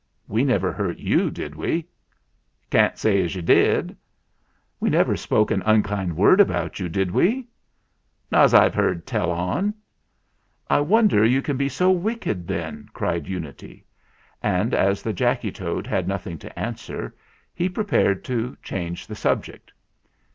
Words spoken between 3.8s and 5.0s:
208 THE FLINT HEART "We